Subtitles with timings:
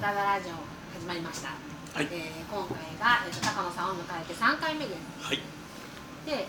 [0.00, 0.56] ダダラジオ
[0.96, 1.52] 始まりました、
[1.92, 2.08] はい。
[2.10, 4.98] えー今回が、えーと高野さんを迎えて3回目です。
[5.20, 5.36] はい。
[6.24, 6.48] で、えー、と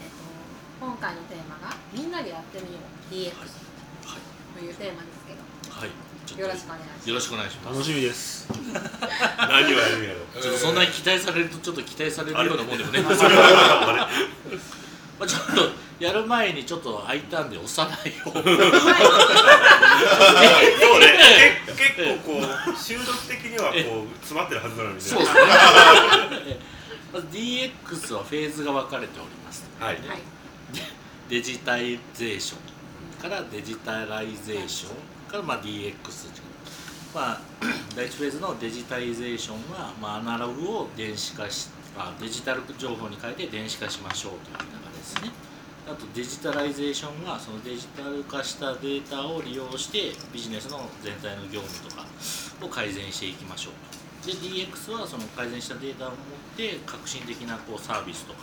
[0.80, 3.36] 今回のテーマが「みんなでやってみよう DX」
[4.08, 4.58] はい。
[4.58, 5.44] というテーマですけど。
[5.68, 5.90] はい。
[6.26, 7.10] ちょっとよろしくお願いします。
[7.10, 7.76] よろしくお願いします。
[7.76, 8.48] 楽しみです。
[8.56, 13.02] 何をやるんやろ ちょっとそんなに期待されるとちょっと期待されるようなもんでもね。
[15.20, 18.34] まあちょっとやる前にちょっと空いたんで押さないよう
[20.80, 21.08] そうね。
[21.78, 22.40] け結構こ
[22.74, 25.02] う収録的にはこう詰まってるはずなのにね。
[25.02, 25.42] そうですね。
[27.14, 29.70] まず DX はフェーズが分かれております。
[29.80, 29.96] はい。
[29.96, 30.22] はい。
[31.30, 35.94] デジタイゼーションからデジタライゼーションからまあ DX
[37.14, 37.42] まあ
[37.96, 45.32] 第一フェーズのデジタイゼーションは、まあ、アナログを電子化しあデジタル情報に変えて電子化しましょうという流れですね
[45.92, 52.06] あとデジタライゼーションはそのデジタル化したデータを利用してビジネスの全体の業務とか
[52.64, 53.74] を改善していきましょう
[54.24, 54.32] と。
[54.32, 56.18] で DX はその改善したデータを持っ
[56.56, 58.40] て革新的なこうサービスとか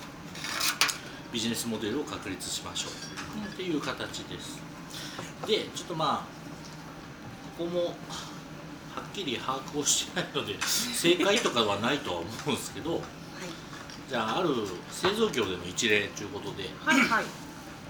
[1.33, 4.61] ビジネスモデルを確立しましょうっていう形です。
[5.47, 7.85] でちょっとまあここも
[8.95, 13.01] はっきり把握をしてないので正解とかはないとは思うんですけど
[14.09, 14.49] じゃあある
[14.91, 17.09] 製造業での一例ということではいはい。
[17.09, 17.25] はい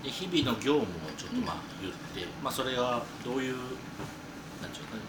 [0.02, 3.56] で日々の業務をちょっとまあ言って、まあ、それがどういう
[4.62, 5.02] なんていうかね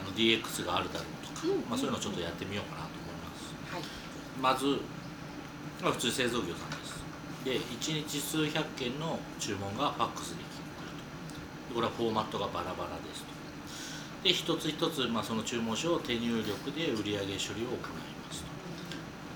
[0.00, 3.52] あの DX があるだろうとか、うんまあ、そういうのをちょっとやってみようかなと思います。
[3.68, 3.82] はい。
[4.40, 4.80] まず、
[5.82, 7.04] まあ、普通製造業さんです。
[7.44, 10.64] で1日数百件の注文がファックスできる
[11.68, 11.68] と。
[11.68, 13.28] でこれはフォーマットがバラバラですと。
[14.24, 18.13] で一つ一つ、まあ、その注文書を手入力で売上処理を行います。
[18.13, 18.13] と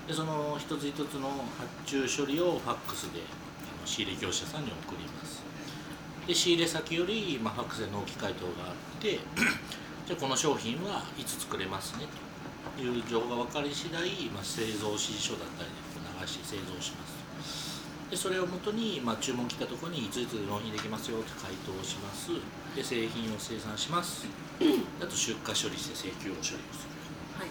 [0.09, 3.21] でその一つ一つの発注処理をファックスで
[3.85, 5.45] 仕入れ業者さんに送ります。
[6.25, 9.19] で仕入れ先より、まあ、ファックスで納期回答があって
[10.09, 12.07] じゃあこの商品はいつ作れますね
[12.75, 14.01] という情報が分かり次第、
[14.33, 17.85] まあ、製造指示書だったりで流し製造します。
[18.09, 22.31] でそれをもとに、まあ、注文来たところにいついつ納品できますよって回答をします。
[22.75, 24.25] で製品を生産します。
[24.99, 26.97] あと出荷処理して請求を処理をする。
[27.37, 27.49] はい。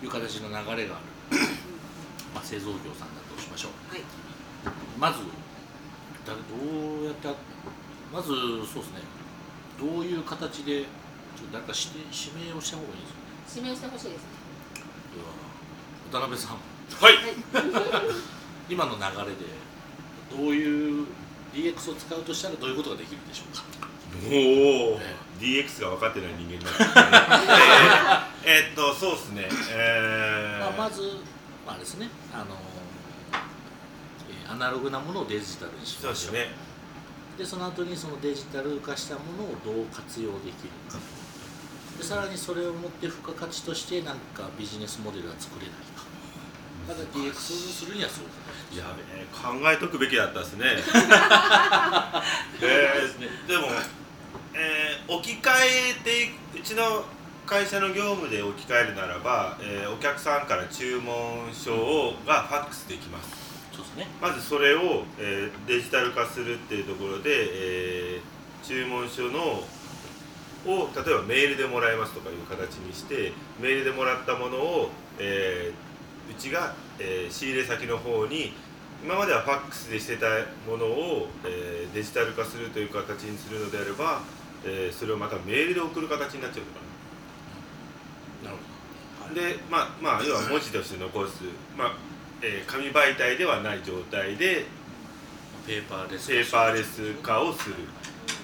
[0.00, 1.17] という形の流れがある、
[2.34, 3.72] まあ、製造業さんだとしましょう。
[3.92, 4.02] はい。
[4.98, 5.18] まず
[6.26, 7.28] だどうやって
[8.12, 9.00] まずそうですね。
[9.80, 13.06] どういう形でちょっと誰か指定指名をした方がいいで
[13.46, 14.28] すよね指名してほしいですね。
[15.14, 16.56] では渡辺さん。
[16.56, 17.14] はい。
[18.68, 21.06] 今の流れでどういう
[21.54, 23.64] DX を使うとしたらどういうことができるでしょうか？
[24.26, 28.28] おおえ DX が分かってない人間になっね。
[28.44, 29.48] えっとそうですね。
[29.70, 30.76] えー。
[30.76, 31.18] まあ、まず、
[31.68, 32.44] まあ、あれですねあの、
[34.30, 36.14] えーアナログなものをデジタルにしましょう。
[36.14, 36.54] そうですね。
[37.36, 40.96] でその後にそのデジタル化したものをどう活用できるか。
[41.98, 46.08] でさらにそれをもって付加価値として何かビジネスモデルが作れないか。
[46.88, 48.24] だから DX するにはそう
[48.78, 50.64] やべえ考えとくべきだったですね。
[52.62, 53.66] えーでも、
[54.54, 57.04] えー置き換えてうちの
[57.48, 63.30] 会社の業務で置き換えるならば、えーお客さんから注文書をがファックスできます。
[63.72, 64.06] そうですね。
[64.20, 69.40] まずそれを、えーデジタル化するっていうところで、えー注文書の
[70.66, 78.52] を例えばメールでもらいますとかいう形にしてメールでもらったものを、えーうちが、えー仕入れ先の方に
[79.02, 80.26] 今まではファックスでしてた
[80.70, 84.20] ものを、えーデジタル化するという形にするのであれば、
[84.66, 86.87] えーそれをまたメールで送る形になっちゃうのか
[89.34, 91.42] でまあまあ要は文字として残す、
[91.76, 91.96] まあ
[92.40, 94.64] えー紙媒体ではない状態で
[95.66, 97.76] ペーパーレスペーパーレス化をする。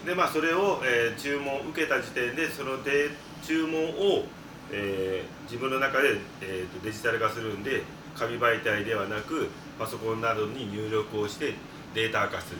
[0.05, 3.11] でまあそれを、えー注文を受けた時点でそので
[3.43, 4.27] 注文を、
[4.73, 7.83] えー自分の中で、えーとデジタル化するんで
[8.15, 11.55] 紙媒体ではなくパソコンなどに入力をして
[11.95, 12.59] データ化する。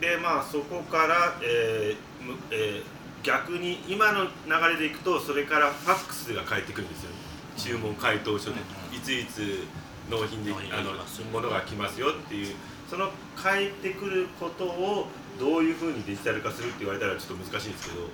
[0.00, 2.93] でまあそこから、えーむえー
[3.24, 4.30] 逆に今の流
[4.74, 7.10] れでいくとそれからファックスが返ってくるんですよ
[7.56, 9.64] 注文回答書でうんいついつ
[10.10, 10.92] 納品であの
[11.32, 12.54] ものが来ますよっていう
[12.88, 15.06] その返ってくることを
[15.40, 18.06] どういうふうにデジタル化するって言われたらちょっと難しいんですけど、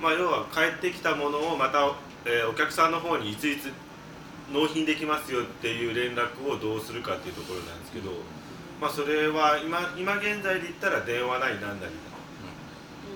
[0.00, 1.92] まあ、要は返ってきたものをまた、
[2.24, 3.72] えーお客さんの方にいついつ
[4.52, 8.10] 納品できますよっていう連絡をどうするかっていうところなんですけど、
[8.80, 11.92] まあ、それは今今現在で言ったら電話なりなんなり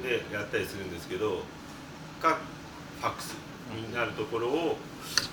[0.03, 1.43] でやったりするんですけど
[2.21, 2.39] か
[3.01, 3.35] ファックス
[3.75, 4.77] になるところを、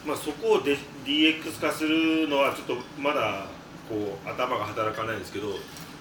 [0.06, 3.46] まあ、そこをで DX 化するのはちょっとまだ
[3.88, 5.54] こう頭が働かないんですけど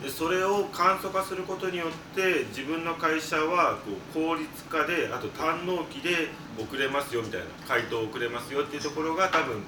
[0.02, 3.78] でそれを簡素化することによって自分の会社は
[4.14, 9.62] こう効率化であと単納期で遅れますよみたいな回答遅れますよっていうところが多分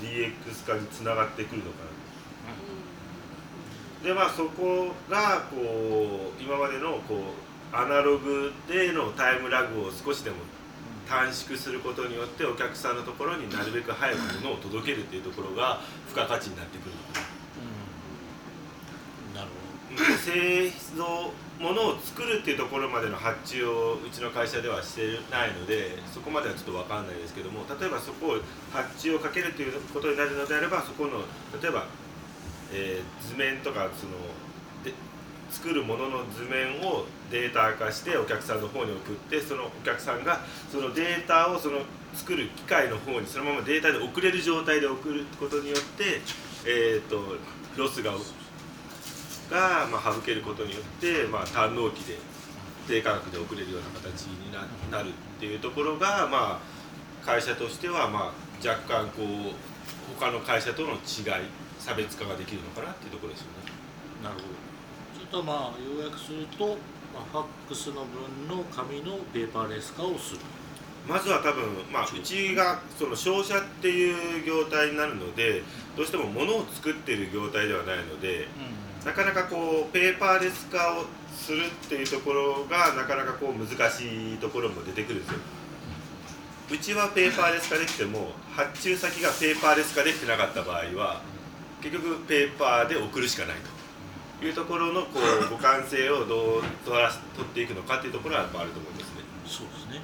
[0.00, 1.84] DX 化につながってくるのか
[4.02, 7.43] なでまあそこがこう今までのこう
[7.74, 10.36] アナログでのタイムラグを少しでも
[11.08, 17.20] 短縮することによってお客さんのところになるべく早く物を届けるっていうところが付加価値になってくるのか
[19.34, 19.40] な。
[19.40, 19.50] なる
[20.18, 28.38] 製造ものを作るっていうところまでの発注をうちの会社ではしてないのでそこまではちょっと分かんないですけども例えばそこを
[28.72, 31.22] 発注をかけるということになるのであればそこの
[31.60, 31.86] 例えば、
[32.72, 34.53] えー図面とかそので
[35.54, 40.40] 作るものの図面をデータ化してお客さんの方に送ってそのお客さんが
[40.70, 41.78] そのデータをその
[42.12, 46.20] 作る機械の方にそのままデータで送れる状態で送ることによって、
[46.66, 47.36] えー、と
[47.76, 48.10] ロスが
[49.50, 52.18] が、まあ、省けることによって、まあ、単納期で
[52.88, 54.50] 低価格で送れるような形に
[54.90, 60.98] なるっていうところが、まあ、会社としては、まあ、若干こう他の会社との違い
[61.78, 63.72] 差別化ができるのかなっていうところですよね。
[64.22, 64.63] なるほど
[65.34, 66.68] とまあ要約すると、
[67.12, 70.40] まあ、ファックスの分の紙のペーパーレス化をする。
[71.08, 75.62] まずは多分、まあ、うちがその商社っていう業態になるので
[75.98, 78.48] どうしても物を作っている業態ではないので
[79.04, 85.40] なかなかこうペーパーレス化をするっていうところがなかなかこう難しいところも出てくるんですよ。
[86.72, 91.20] うちはペーパーレス化できても発注先がペーパーレス化できてなかった場合は
[91.82, 93.73] 結局ペーパーで送るしかないと
[94.42, 99.22] いうところのこう互換性をどう取ら取っていくのかっていうところはやっぱあると思いますね。
[99.46, 100.00] そうですね。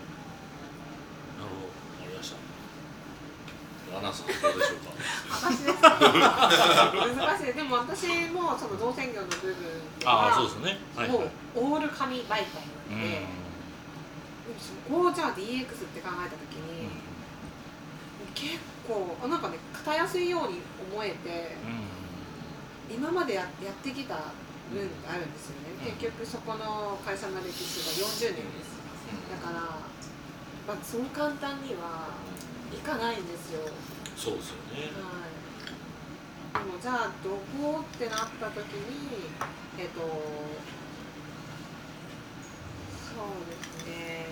[1.38, 1.67] なるほど。
[1.67, 2.37] わかりました。
[3.91, 4.94] アナさんどうでしょうか？
[5.35, 5.99] 私ですか？
[5.99, 7.53] 難しい。
[7.53, 9.56] でも私もその造船業の部分
[9.99, 10.79] ではああそうですね。
[11.09, 13.27] もうオール紙媒体なので、
[14.56, 16.88] そこをじゃあ DX って考えた時に、
[18.35, 20.61] 結構あなんかね型やすいように
[20.93, 21.56] 思えて
[22.91, 24.35] 今までややってきた
[24.75, 25.95] 分があるんですよね、うん。
[25.95, 28.83] 結局そこの会社の歴史が40年です。
[29.31, 29.61] だから、
[30.67, 32.11] まあ、そう簡単には
[32.75, 33.63] いかないんですよ。
[34.17, 34.91] そうですよね。
[34.99, 37.31] はい、でもじゃあど
[37.63, 39.31] こってなった時に
[39.79, 40.07] えっ、とそ
[43.23, 44.27] うですね。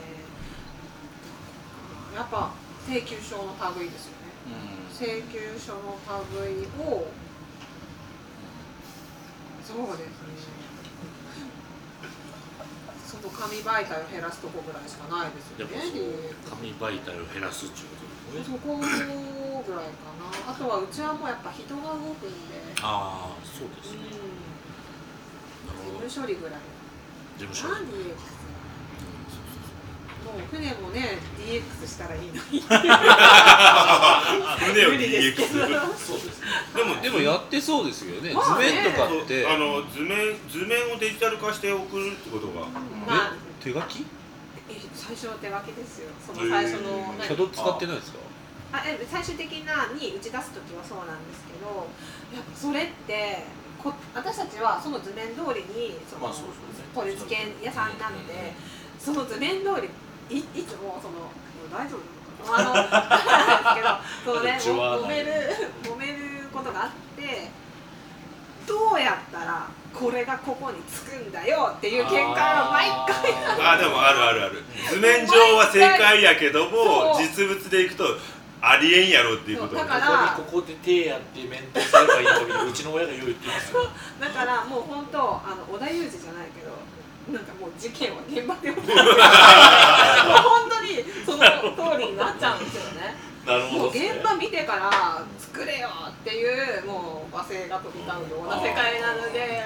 [2.15, 2.53] やっぱ
[2.89, 4.29] 請求書の類ですよね。
[4.93, 5.99] 請求書の
[6.43, 7.07] 類を
[9.69, 10.33] そうですね。
[13.05, 15.77] その紙媒体を減らすとこぐらいしかないですよね。
[16.49, 20.33] 紙媒体を減らすっていうことですねそこぐらいかな。
[20.53, 24.09] あとはうちはもうやっぱ人が動くんでああそうですね。
[25.69, 26.61] 事務処理ぐらい。
[27.37, 28.17] 事務所何？DX
[30.33, 32.63] もう船もね DX したらいいのに。
[34.59, 36.47] 船を無理ですけ DX どそうですね
[36.77, 38.69] でもでもやってそうですよね、まあね。
[38.69, 39.47] 図面とかって。
[39.47, 42.67] あの図面図面をデジタル化して送るってことが。
[43.07, 43.33] まあ。
[43.63, 44.07] 手書き？
[44.71, 46.11] え最初の手書きですよ。
[46.25, 47.27] その最初のへー何？
[47.27, 48.19] シャドウ使ってないですか？
[48.71, 51.89] あえ最終的なに打ち出す時はそうなんですけど
[52.37, 53.45] やっぱそれって
[53.83, 56.85] こ私たちはその図面通りにその、まあそうですね。
[56.95, 58.53] 取り付け屋さんなので、
[58.99, 59.89] その図面通り
[60.31, 61.31] いいつもその
[61.73, 62.81] 大丈夫なのか
[64.31, 64.41] な？
[64.55, 65.33] ですけどそのね揉める
[65.85, 67.51] 揉めることがあって
[68.67, 73.75] どうやったらこれがここにつくんだよっていう喧嘩が毎回。
[73.75, 74.63] あでもあるあるある。
[74.91, 78.05] 図面上は正解やけども実物でいくと
[78.61, 79.75] ありえんやろっていうこと。
[79.77, 83.89] だかねらここでここで手やってメンテすればいいのにうちの親が言うって言うんですよ。
[84.21, 86.71] だからもう本当あの織田裕二じゃないけど
[87.33, 88.95] なんかもう事件は現場で起きた。
[89.05, 93.17] もう本当にその通りになっちゃうんですよね。
[93.47, 99.63] なるもう現場見てから作れよっていうもう罵声が飛び交うような世界なので。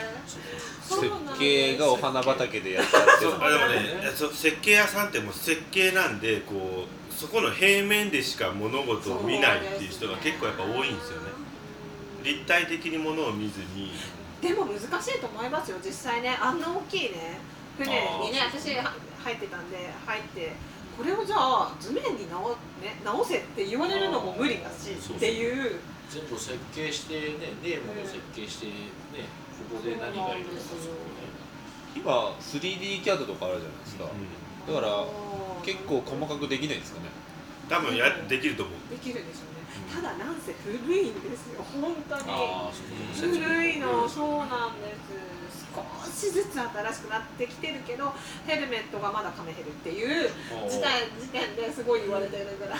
[0.82, 11.28] 設計がお花畑でやっちゃってるそうあでもねそ設計屋さんってもう設計なんでこうそこの平面でしか物事を見ないっていう人が結構やっぱ多いんですよね。
[12.24, 13.92] 立体的に物を見ずに。
[14.40, 16.36] でも難しいと思いますよ実際ね。
[16.40, 17.38] あんな大きいね
[17.78, 17.88] 船
[18.20, 20.52] にね私は入ってたんで入って
[20.96, 22.50] これをじゃあ図面に直,、
[22.82, 25.16] ね、直せって言われるのも無理だしそうそう。
[25.16, 25.80] っていう。
[26.12, 29.32] 全部設計してねネームも設計してね
[29.70, 31.32] ここで何がいるのかそこね。
[31.96, 35.04] 今 3D キャッドとかあるじゃないですか、だから
[35.64, 37.08] 結構細かくできないんですかね。
[37.68, 38.90] 多分やできると思う。
[38.90, 39.51] できるでしょ
[39.94, 42.22] ただなんせ古いんですよ本当に。
[43.14, 45.32] 古いのそうなんです。
[45.74, 48.12] 少しずつ新しくなってきてるけど
[48.46, 50.28] ヘルメットがまだカメヘルっていう
[50.68, 52.78] 時代時点ですごい言われてるぐらい。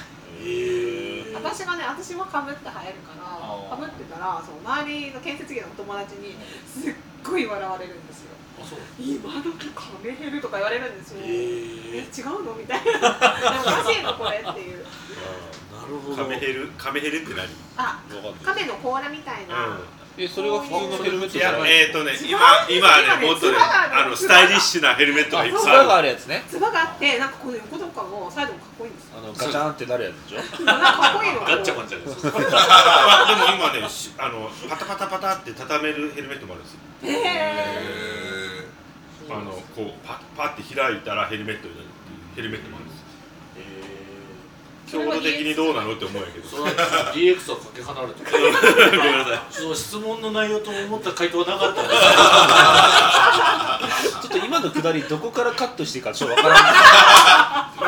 [1.34, 3.24] 私がね私はかぶって入るから
[3.70, 6.94] かぶってたらそう周りの建設業の友達にすっ
[7.24, 8.32] ごい笑われるんですよ。
[9.00, 11.20] 今時カメヘルとか言われるんですよ。
[11.24, 11.30] えへ
[11.96, 12.52] え違うの？
[12.54, 12.92] みたいな。
[13.08, 14.84] おかしいのこれっていう
[15.72, 17.46] なるほどカメヘルカメヘルって何？
[17.76, 18.02] あ
[18.42, 19.78] カメの甲羅みたいな、
[20.18, 21.70] えそれが普通のヘルメットじゃない？
[21.72, 22.38] えっ、ー、とね今
[22.68, 26.42] 今はねもっとあのスタイリッシュなヘルメットがいっぱいつばがああるやつね。
[26.48, 29.18] つばがあってなんかこの横とかもサイドもかっこいいんですよ。
[29.18, 30.64] あのガチャンってなるやつでしょ？
[30.64, 32.22] なんかかっこいいのガッチャマンじゃないです。
[32.24, 32.36] でも
[33.56, 36.78] 今ねしあのパタパタパタって畳めるヘルメットもあるんですよ。
[37.04, 38.66] へえ
[39.30, 41.88] あのこうパパって開いたらヘルメットになるっ
[42.34, 42.80] ていうヘルメットもあ
[44.92, 46.48] 強度的にどうなのって思うんやけど。
[46.48, 46.68] それは
[47.14, 48.30] DX はかけ離れてる。
[48.98, 49.40] ごめんなさい。
[49.50, 51.82] その質問の内容と思った回答はなかった。
[54.20, 56.54] ちょっと今のくだりどこからカットしていいかちょっとわから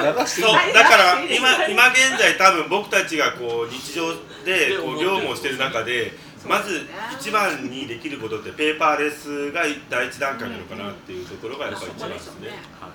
[0.09, 0.15] ん。
[0.15, 0.47] 流していい？
[0.49, 6.13] そうだから今今現在多分僕たちがこう日常でこう業務をしてる中で
[6.49, 6.87] まず
[7.19, 12.49] 一番にできることってペーパーレスが第一段階なのかなっていうところがやっぱり一番ですね。
[12.81, 12.89] は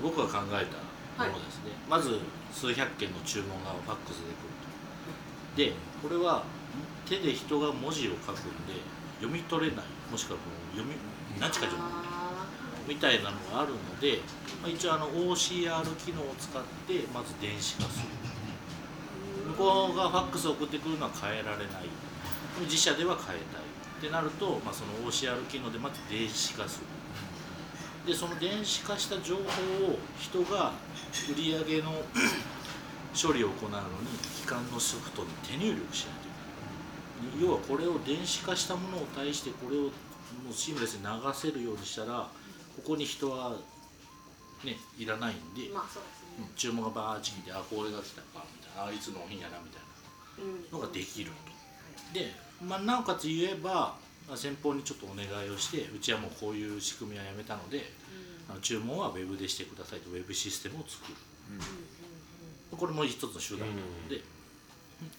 [0.00, 0.64] 僕が考え
[1.18, 2.18] たものですね、まず
[2.52, 4.30] 数百件の注文がファックスで
[5.56, 5.72] 来ると。
[5.72, 6.44] でこれは
[7.08, 8.80] 手で人が文字を書くんで
[9.16, 9.86] 読み取れない。
[10.10, 10.44] もしくはこ
[10.74, 10.96] う読み
[11.40, 12.46] 何ちか読むあ
[12.86, 14.18] みたいなのがあるので、
[14.60, 18.08] まあ、一応あの OCR 機能を使ってまず電子化する。
[19.50, 21.88] 向こうがファックスを送ってくるのは変えられない。
[22.60, 23.62] 自社では変えたい。
[23.62, 26.86] ってなると、まあ、その OCR 機能でまず電子化する。
[28.06, 30.72] でその電子化した情報を人が
[31.30, 31.92] 売り上げの
[33.14, 33.84] 処理を行うのに
[34.40, 37.48] 機関のソフトに手入力しないといけない。
[37.48, 39.90] 要はこれを電子化したものを対してこれをも
[40.50, 42.28] うシームレスに流せるようにしたら
[42.76, 43.56] ここに人は
[44.64, 46.02] ねいらないんで、ーまあですね。
[46.40, 49.82] うん注文がバーッチ来てあこれが来たかみたいなあいつの品やなみたい
[50.42, 52.18] うんなのができると。
[52.18, 52.32] で、
[52.64, 54.01] まあ、なおかつ言えばまあ
[54.36, 57.84] 先方にちょっとお願いをしてうちはもうこういう仕組みはやめたので
[58.48, 61.16] あの注文はウェブでしてくださいとウェブシステムを作る。
[62.76, 64.22] これも一つの手段なので、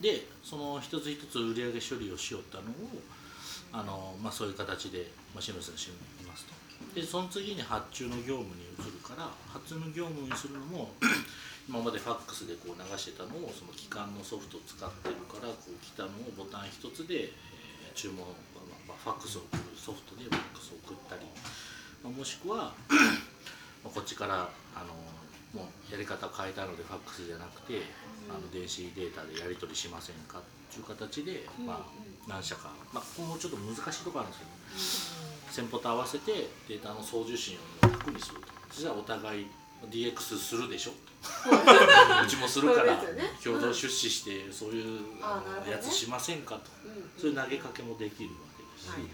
[0.02, 2.74] でその一つ一つ売上処理をしよったのを
[3.72, 6.54] あの、まあ、そういう形でマシンロスの仕組みにますと。
[6.96, 10.94] でその次に発注の業務に移るから発注の業務にするのも
[11.70, 17.54] 今までファックスでこう流してたのをその機関のソフトを使ってるからこう来たのをボタン一つで、えー
[17.94, 18.53] 注文、まあまあ、
[19.04, 21.22] ファックスを送るソフトでファックスを送ったり、
[22.04, 22.74] まあもしくは
[23.84, 24.94] まあこっちからあの
[25.54, 27.82] もうやり方変えたのでファックスじゃなくて、
[28.30, 30.42] あの電子データでやり取りしませんかっ
[30.74, 35.14] ていう形で、まあ、何社か、まあ、ここもちょっと難しいところあるんです
[35.54, 38.48] けど先方と合わせてデータの送受信を楽にすると。
[38.72, 39.48] 実はお互い
[39.92, 40.92] DX するでしょ。
[42.24, 42.98] うちもするから
[43.44, 45.02] 共同出資してそういう
[45.70, 46.62] やつしませんかと。
[46.86, 48.36] うんそういう投げかけもできるわ
[48.84, 49.10] し、はいはい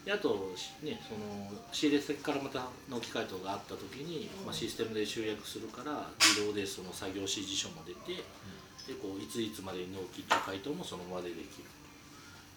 [0.00, 8.16] であと、ね、その仕入れ先からまた納期回答があった時に、まあ、システムで集約するから自動でその作業指示書も出て、
[8.88, 11.68] でこういついつまでに納期回答もその場でできる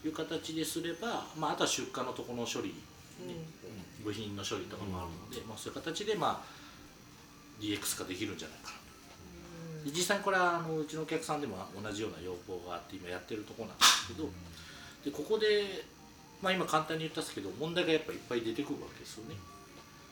[0.02, 2.70] という形ですれば、まあ、あとは出荷のところの処理、
[3.28, 3.36] ね
[4.04, 8.78] 部品の処理とかもあるので、まあ、そういう形で、まあ、DX 化できるんじゃないかな
[9.84, 9.90] と。
[9.90, 14.30] で実際にこれはあのうちのお客さんでも同じような要望があって今やってるところなんですけど
[15.06, 15.84] でここで、
[16.44, 19.36] まあ、今簡単に言ったんですけど問題がやっぱいっぱい出てくるわけですよね。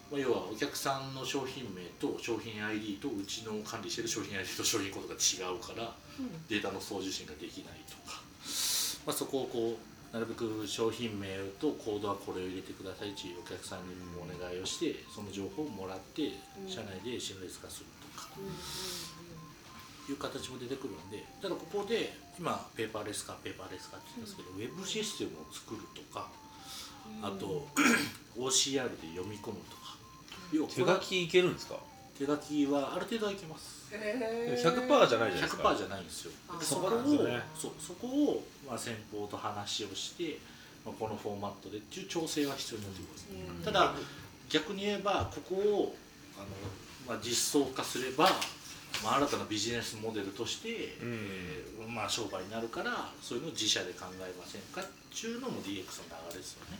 [0.10, 5.92] まあ、要はお客さんの商品名と商品 ID とうちの管理してる商品 ID と商品コードが違うから
[6.48, 8.24] データの送受信ができないとか、
[9.06, 11.28] まあ、そこをこうなるべく商品名
[11.60, 16.32] とコードはこれを入れてくださいというお客さんにもお願いをしてその情報をもらって
[16.68, 17.86] 社内で信頼化する
[18.16, 18.28] とか。
[20.10, 26.28] いう形も出てくるんでただここで今ペーパーレスかペーパーレスかって言ったんですけど、ウェブシステムを作るとか
[27.22, 27.68] あと
[28.38, 29.82] OCR で読み込むとか。
[30.52, 31.76] 要はこれは手書きいけるんですか？
[32.18, 33.88] 手書きはある程度はいけます。
[33.92, 34.62] へー。
[34.62, 35.70] 100%じゃないじゃないですか。
[35.70, 36.32] 100%じゃないんですよ。
[36.62, 36.92] そこを
[37.58, 40.38] そうそこを、まあ、先方と話をして、
[40.86, 43.28] まあ、このフォーマットでっていう調整は必要になってきます、
[43.58, 43.64] うん。
[43.64, 43.94] ただ
[44.50, 45.96] 逆に言えばここを
[46.38, 46.48] あの、
[47.08, 48.30] まあ、実装化すれば、
[49.04, 51.30] まあ、新たなビジネスモデルとして、うん。
[51.82, 56.78] えーまあ、商売になるからそういうのを自社で考えませんかっていうのも DX の流れですよね。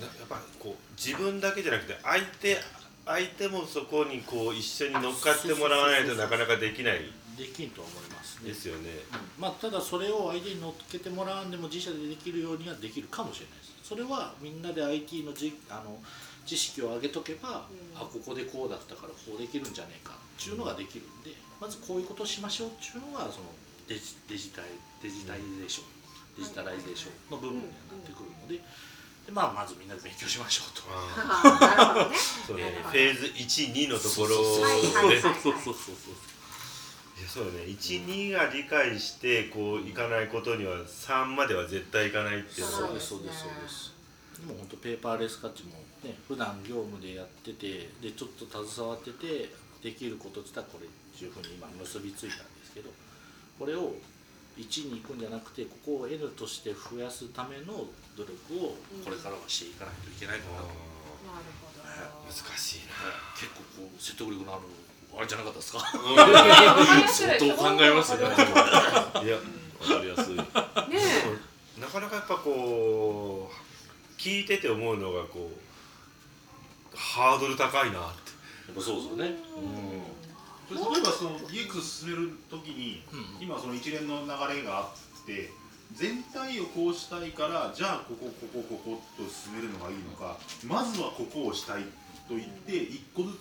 [0.00, 2.56] なやっぱこう自分だけじゃなくて相手
[3.04, 7.10] 相手もそこにこう一緒に乗っかってもらわないとなかなかできない。
[7.38, 8.50] できんとは思いますね。
[8.50, 8.90] ですよね。
[9.38, 9.42] うん。
[9.42, 13.88] まあ、ただそれを相手に乗っけてもらわんでも自社でできるようにはできるかもしれないです。
[13.88, 15.98] それはみんなで IT のじあの
[16.48, 17.88] 知識を上げとけば、うん。
[18.00, 23.50] あここでこうだったからこうできるんじゃねえかっていうのができるんでまずこういうことをしましょうっていうのがその
[23.88, 24.64] デジデジタイ
[25.02, 25.86] デジタイゼーション、
[26.38, 30.82] デジタライゼーションの部分になってくるので,、でまあ、まずみんなで勉強しましょうと。
[32.46, 36.14] フェーズ12のところそうそうそうそうそう
[37.18, 37.66] いやそうね。
[37.66, 43.92] 12が理解してこういかないことには3までは絶対いかないっていうそうですそうですそうです。
[44.38, 45.72] でも本当ペーパーレス化っちも
[46.04, 49.50] ね普段業務でやっててでちょっと携わってて
[49.82, 52.90] できることって言ったらこれっていうふうに今結びついたんですけど
[53.58, 53.94] これを
[54.58, 57.86] 1に行くんじゃなくてここを N として増やすための
[58.16, 58.74] 努力を
[59.04, 61.86] これからはしていかないといけないかなと、なるほど。
[62.26, 62.80] 難しい
[63.38, 64.62] 結構こう説得力のある
[65.16, 65.78] あれじゃなかったですか？
[65.78, 68.22] 相相当考えますね。
[68.22, 69.42] ないやわ
[69.86, 70.34] かりやすい。
[70.34, 70.42] ね
[71.80, 75.58] なかなかやっぱこう聞いてて思うのがこう
[77.18, 78.30] ハードル高いなって。
[78.70, 79.34] やっぱそうですよね。
[80.70, 83.42] 例えばその DX 進めるときに、うん。
[83.42, 85.50] 今その一連の流れがあって
[85.94, 91.82] 全体をこうしたいからじゃあここここここと進めるのがいいのかまずはここをしたい
[92.28, 93.32] と言って一個ず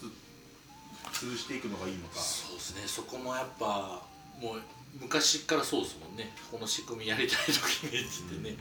[1.12, 2.16] つ潰していくのがいいのか。
[2.16, 2.82] そうですね。
[2.88, 4.02] そこもやっぱ
[4.42, 4.62] もう
[5.00, 6.32] 昔からそうですもんね。
[6.52, 8.58] この仕組みやりたい時にってね、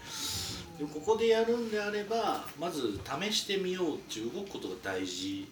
[0.78, 5.49] でもここでやるんであればまず試してみようって動くことが大事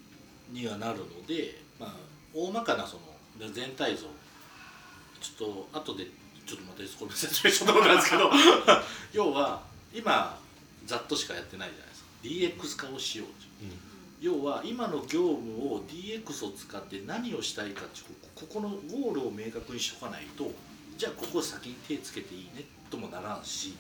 [0.53, 1.95] にはなるので、まあ、
[2.35, 4.03] 大まかなその全体像
[5.21, 6.05] ちょっと後で
[6.47, 8.31] ちょっとまたこれ説明しようと思ったんですけど
[9.13, 9.63] 要は
[9.95, 10.39] 今
[10.85, 12.09] ざっとしかやってないじゃないですか。
[12.23, 13.35] DX 化をしようと
[14.25, 20.51] 要は今の業務を DX を使って何をしたいかってこここのゴールを明確にしとかないと
[20.97, 23.77] じゃあここ先に手つけていいねともならんし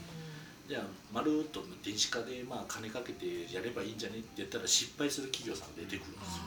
[0.68, 0.82] じゃあ
[1.14, 6.42] まるっと電子化でまあ金かけてやればいいんじゃねって言ったら失敗する企業さんが出てくるんですよ。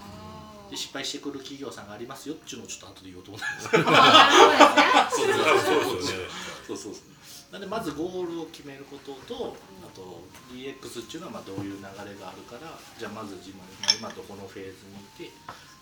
[0.70, 3.84] で失敗してくる企業さんがありますよっていうのをちょっと後で言おうと思ったんですけど。
[5.10, 6.26] そうそう多分そうですよね。
[6.68, 7.17] そうそうそう
[7.52, 11.88] なんでまずゴールを決めることとあと DX っていうのはまあどういう流れ
[12.20, 15.32] があるからじゃあまず自分が今どこのフェーズにいて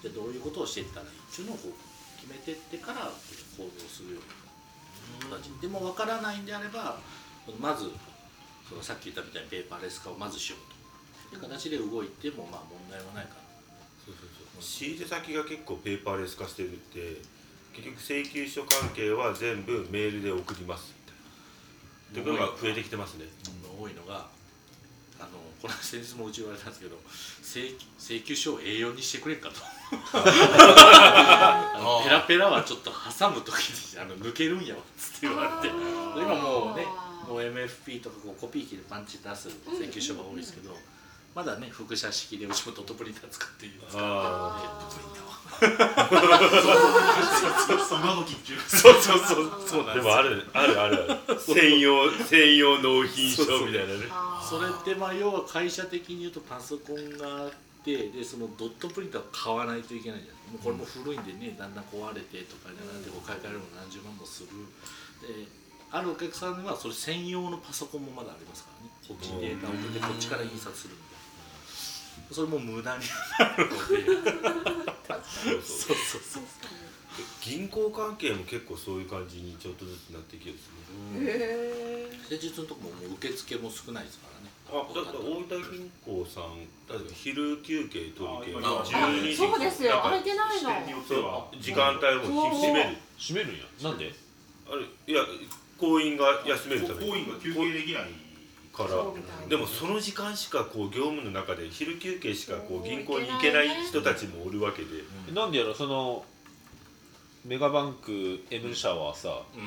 [0.05, 3.09] でどういうことをしていったらいいっていうのをこう決めてってから
[3.57, 5.49] 行動するような形。
[5.61, 7.01] でも分からないんであれば
[7.59, 7.89] まず
[8.69, 13.45] そのさっき言ったみたいにペーパーレス化をまずしようという形で動いてもまあ問題はないかな。
[14.05, 14.61] そうそうそう。
[14.61, 17.21] 仕入れ先が結構ペーパーレス化してるって
[17.73, 20.93] 結局請求書関係は全部メールで送ります
[22.21, 23.25] っていうことが増えてきてますね。
[23.77, 24.27] 多いのが
[25.19, 25.29] あの
[25.61, 26.95] この先日もうち言われたんですけど
[27.43, 29.55] 請請求書を A4 にしてくれんかと。
[30.15, 35.75] あのペラペラはちょっと挟む時にあの抜けるんやわっつって言われて。
[35.75, 36.85] 今もうね
[37.27, 40.77] もう MFP とかこうコピー機でパンチ出す請求書が多いですけど、
[41.35, 45.35] まだね複写式でうちもドットプリンター使っていますからあドットプリンターは
[48.67, 50.03] そうそうそうそうなんですよ。
[50.03, 51.11] でもあるあるある。
[51.27, 53.99] ある専用専用納品書みたいなね。
[54.49, 57.51] それってまあ要は会社的に言うとパソコンがあっ
[57.85, 64.49] てでそのドットプリンターを買わないといけないじゃないもうこれも古いんでねだんだん壊れてとかじゃなくて買い替えるのも何十万もする。
[65.21, 65.47] で
[65.91, 68.91] あるお客さんにはそれ専用のパソコンもまだありますからね。
[69.07, 71.14] こっちにデータを送ってこっちから印刷するみたいな
[72.31, 73.03] それも無駄に
[73.39, 74.05] なるので
[75.07, 76.43] そうそうそう。
[77.41, 80.73] 銀行関係も結構そういう感じにちょっとずつなってきてるんですね。
[81.21, 86.57] へえ施術のとこももう受付も少ないですからねあだって大分銀行さん
[86.89, 90.01] 例えば昼休憩取るけあ12時そうですよ。
[90.03, 91.49] 空いてないの。
[91.61, 92.97] 時間帯も閉める。
[93.17, 93.65] 閉めるんや。
[93.83, 94.13] なんで？
[94.67, 95.23] あれいや
[95.77, 98.09] 行員が休めるため行員が休憩できない
[98.75, 98.89] から。
[99.47, 104.87] でもその時間しかこう業務の中で昼休憩しかこう銀行に行けない人たちもおるわけで。
[105.33, 106.23] なんでやろその
[107.45, 109.61] メガバンク M 社はさうん。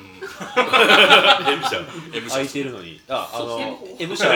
[1.52, 1.78] M 社
[2.12, 3.00] M 空いてるのに。
[3.08, 3.58] ああの
[3.98, 4.28] M 社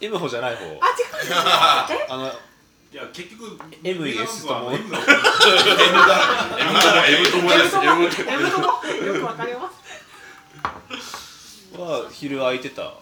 [0.00, 0.64] M 歩じゃない方。
[0.64, 0.76] あ違う
[2.08, 2.26] あの
[2.92, 4.72] いや結局 MS とも。
[4.72, 4.98] M が
[7.08, 8.64] M 友です M 友 M とも
[9.06, 9.76] よくわかります
[11.78, 12.94] は昼空いてた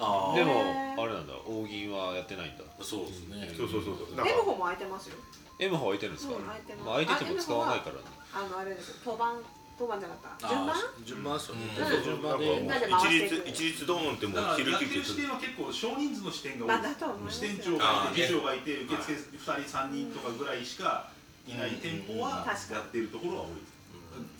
[0.00, 1.34] ああでもあれなんだ。
[1.46, 2.64] 大銀はやってないんだ。
[2.80, 3.52] そうですね。
[3.56, 4.16] そうそうそうそう。
[4.16, 5.16] なん M か方も空いてますよ。
[5.58, 6.34] M 歩空いてるんですか？
[6.36, 6.84] うん空いてます。
[6.86, 8.02] まあ空いてても使わないからね。
[8.32, 8.94] あのあれですよ。
[9.04, 9.36] 当番
[9.78, 10.48] 当番じゃなかった？
[10.48, 11.36] 順番あー順番？
[11.36, 11.64] ですよね。
[11.76, 12.04] うん。
[12.04, 15.16] 順番なんかもうで一律一律ドーンってもうだから昼やってる休憩する。
[15.16, 21.08] 視点は結構少人数の視点がまあ多いだと思います支店長がいて議長がいて受付2人3人とかぐらいしか
[21.46, 23.60] いない店舗は確かにやってるところは多い。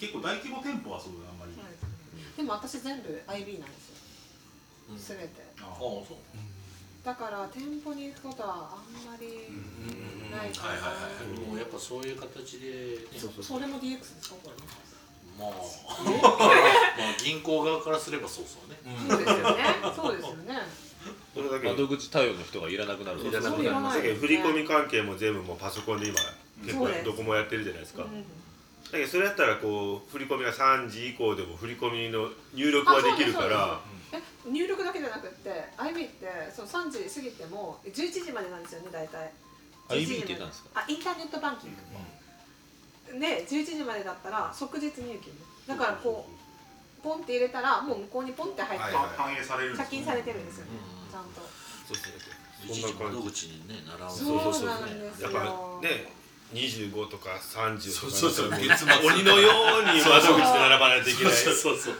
[0.01, 1.53] 結構大規模店舗はそうだあんまり、
[2.37, 3.97] でも私全部 IB なんですよ
[4.91, 4.99] うん。
[4.99, 5.29] すべて
[5.61, 6.17] あああそう。
[7.05, 9.49] だから店舗に行くことはあんまり
[10.31, 12.69] ないかはいはいはいなもうやっぱそういう形で、
[13.09, 14.57] ね、そそれも DX ですかこれ。
[15.39, 15.51] まあ。
[17.01, 18.77] まあ銀行側からすればそうそうね、
[19.09, 19.65] そうですよね。
[19.97, 20.59] そうですよね。
[21.35, 21.69] それだけ。
[21.69, 23.21] 窓口対応の人がいらなくなる。
[23.21, 26.19] いらなくなり振り込み関係も全部もうパソコンで今
[26.67, 28.23] 結構どこもやってるじゃないですか、うん。
[28.23, 28.27] だ
[28.93, 33.90] けどそれやったらこう振り込みが3時以降でも振り込みの入力はできるからえ
[34.47, 39.31] 入力だけじゃなくって IB ってその3時過ぎても11時までなんですよね大体。
[39.89, 40.81] IB って何ですか？
[40.81, 41.77] あインターネットバンキン
[43.13, 43.19] グ。
[43.21, 45.33] で11時までだったら即日入金。
[45.67, 50.73] だからこうポンって入れたらもう向こうにポンって入ってはいはい反映されるんです借金されてるんですよね
[51.05, 51.41] うんちゃんと。
[51.89, 52.13] そうそう
[52.71, 54.11] いちいち窓口にね並ぶ。
[54.11, 55.29] そうそうなんですよ。
[55.33, 56.13] だからね
[56.53, 58.51] 25とか30とかそうそうそう。
[58.51, 58.57] も
[59.07, 59.49] 鬼のよ
[59.81, 61.33] うに窓口で並ばないといけない。
[61.33, 61.95] そうそうそう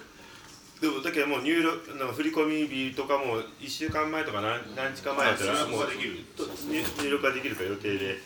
[0.81, 8.17] でもだけどもう入力なんか振り込み日とかも1週間前とか何何日か前やったらもう入力ができるか予定で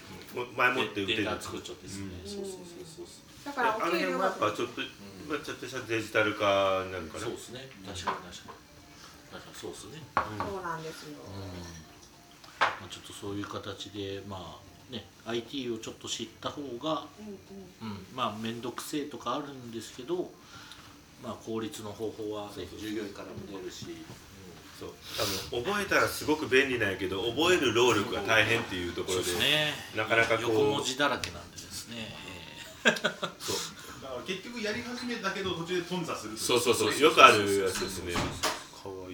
[0.57, 4.81] 前もって打てるデータ作っちゃってですね、そうそうそうそうだからあの辺もやっぱちょっと、
[5.29, 6.93] まあ、ちょっとしたデジタル化に。
[6.93, 8.17] なるかなそうですね確かに。
[8.17, 8.65] 確かに。
[9.31, 9.55] 確かに。
[9.55, 11.19] そうですねそうなんですよ
[12.61, 17.07] まあ、ちょっとそういう形でまあね IT をちょっと知った方が、
[17.83, 20.31] うんうん、まあ面倒くせえとかあるんですけど
[21.25, 23.87] まあ効率の方法は、ね、従業員からも出るし、
[24.79, 24.91] そう。
[25.51, 29.73] 多分覚えたらすごく便利なんやけど覚える労力が大変っていうところでね。
[29.97, 30.43] なかなかこう。
[30.53, 32.15] 横文字だらけなんでですね、
[32.85, 33.29] だから
[34.27, 37.01] 結局やり始めたけど途中で頓挫するそうそうそう。
[37.01, 38.13] よくあるやつですね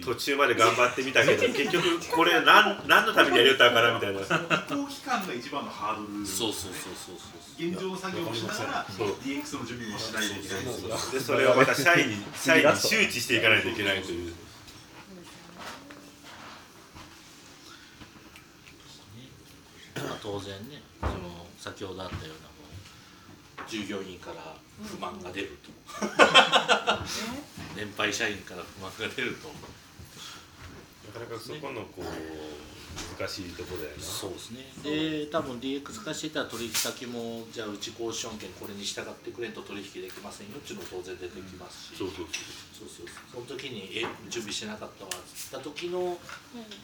[0.01, 4.19] 途中まで頑張ってみたけど 結局これ何何のためにやりよったんかなみたいな。
[4.19, 6.25] 移行期間が一番のハードル。
[6.25, 7.69] そうそうそうそうそう。
[7.69, 10.63] 現状の作業もしながら DX の準備もしないといけない
[11.11, 14.33] でそれをまた社員に社員に周知していかないといけないという。
[19.95, 22.51] まあ、当然ねその先ほどあったような
[23.67, 25.69] 従業員から不満が出ると、
[27.75, 29.49] 年配社員から不満が出ると
[31.11, 32.03] なかなかそこのこう
[33.19, 34.01] 難しいところやな。
[34.01, 34.63] そうですね。
[34.83, 42.27] で多分 DX 化していたら取引先もじゃあうち交渉権これに従ってくれんと取引できませんよっていうのも当然出てきますし、そうそうそう。
[42.81, 46.17] そうそうその時にえ準備してなかったわった時の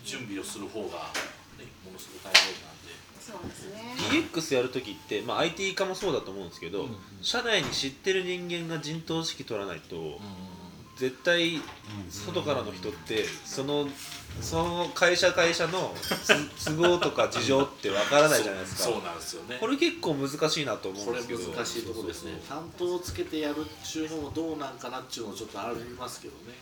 [0.03, 1.09] 準備をする方が、
[1.57, 2.93] ね、ものすごく大変なんで。
[3.19, 3.95] そうですね。
[4.31, 6.97] DX やるときって、まあ、IT 化もそうだと思うんですけど、うんうん。
[7.21, 10.11] 社内に知ってる人間が陣頭指揮取らないと、うん
[10.97, 11.61] 絶対
[12.09, 13.87] 外からの人ってその
[14.41, 15.95] その会社会社の
[16.55, 18.83] つ 都合とか事情ってわからないじゃないですか。
[18.83, 19.57] そうそうなんですよね。
[19.59, 21.53] これ結構難しいなと思うんこれですけど。
[21.53, 22.41] 難しいところですね。
[22.47, 26.53] 担当をつけてやるっていうのもどうなんかなっていうのもちょっとありますけどね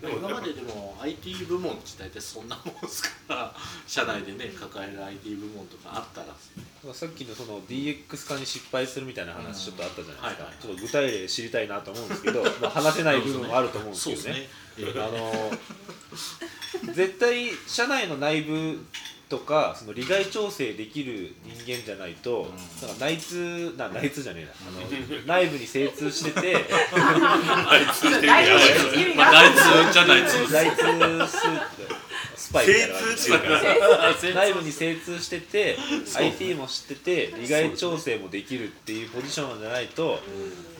[0.00, 3.54] でも今まででも IT 部門自体ってそんなもんですから
[3.86, 10.52] 社内でね抱える IT 部門とかあったらさっきのその DX 化に失敗するみたいな話ちょっとあったじゃないですか、はい。
[10.52, 14.32] はいちょっと具体例知りたいなと思うんですけど、 まあ、話せない部分もあると思うんですけどね。
[14.32, 15.50] ねえーあの
[16.92, 18.78] 絶対社内の内部
[19.28, 22.48] とかその利害調整できる人間じゃないと、
[22.82, 24.50] なんか内通な内通じゃねえな。
[24.52, 28.26] あの内部に精通しててあいつして
[29.06, 29.14] る。
[29.14, 30.52] まあが内通じゃない通。
[30.52, 30.84] 内通
[31.28, 35.76] ススパイみたいな内部に精通してて
[36.16, 40.18] IT も知ってて利害調整もできるっていうポジションじゃないと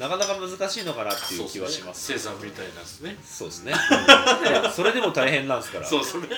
[0.00, 2.12] なかなか難しいのかなっていう気はします。
[2.12, 3.16] 生産みたいなんですね。
[3.22, 3.74] そうですね。
[4.74, 5.86] それでも大変なんですから。
[5.86, 6.28] そうそれ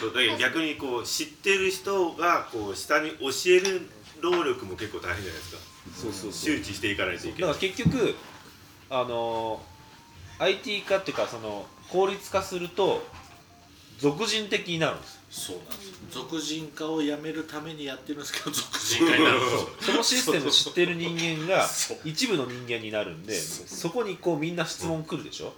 [0.00, 3.88] そうだけど逆にこう知ってる人がこう下に教える
[4.20, 5.58] 労力も結構大変じゃないですか。
[5.94, 6.32] そうそうそう。
[6.32, 7.40] 周知していかないといけない。
[7.40, 8.14] だから結局
[8.90, 9.60] あの
[10.38, 13.06] IT 化っていうかその効率化すると
[13.98, 19.68] 俗人的になるんですそうなんです俗人化をやめるためにやってるんですけど俗人化になるんですよ。
[19.80, 21.66] そのシステムを知ってる人間が
[22.04, 25.54] 一部の人間になるんでそこにこうみんな質問来るでしょ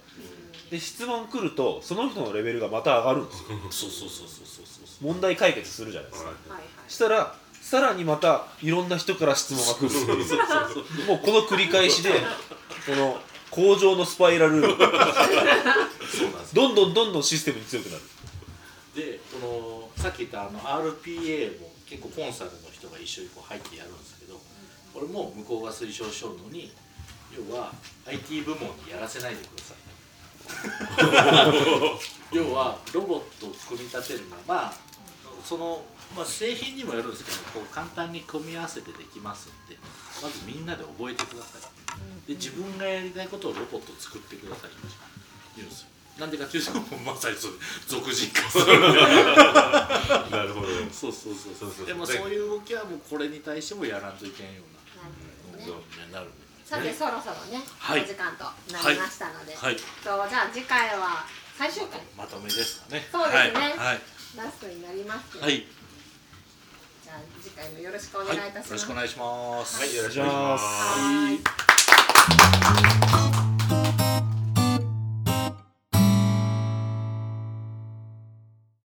[0.69, 3.49] で質問来るとその人のレベルがまた上がるんですよ。
[3.71, 5.05] そうそうそうそうそうそう。
[5.05, 6.29] 問題解決するじゃないですか。
[6.29, 6.63] はいはい。
[6.87, 13.17] したらさらにまたいろんな人から質問が来るもうこの繰り返しでこの
[13.51, 14.61] 向上のスパイラル。
[14.61, 18.01] そうなんですどんどんどんどんシステムに強くなる。
[18.95, 24.39] でこのさっき言ったあの RPA も結構コンサルの人が一緒にこう入ってやるんですけど
[24.93, 26.71] これも向こうが推奨しようのに
[27.35, 27.71] 要は
[28.05, 29.77] IT 部門にやらせないでください
[32.31, 34.73] 要はロボットを組み立てるのはまあ
[35.43, 35.85] その
[36.15, 39.77] まあ、製品にもよるんですけどこう簡単に組み合わせてできますって
[40.23, 41.61] まずみんなで覚えてください。
[42.27, 44.69] で自分がやりたいことをロボットを作ってください。
[44.69, 44.77] って
[45.57, 46.71] 言うんですよなんでかっていうと
[47.05, 47.53] まさにそう。
[47.87, 48.65] 俗人化する。
[50.31, 50.67] なるほど。
[50.91, 51.85] そうそうそうそう。
[51.85, 55.57] でもそういう動きはもうこれに対してもやらんといけんような。
[55.57, 56.31] なるほどなる
[56.69, 61.25] さて、そろそろね、はい、お時間となりましたので、はい、とじゃあ次回は
[61.57, 61.99] 最終回。
[62.15, 63.07] まとめですかね。
[63.11, 64.01] そうですね、はい、
[64.37, 65.39] ラストになります。
[65.39, 65.65] はい、
[67.03, 69.79] じゃあ次回もよろしくお願いいたします、よろしくお願いします。
[69.79, 70.33] はい、よろしくお願
[71.33, 71.47] いしま
[73.55, 73.58] す。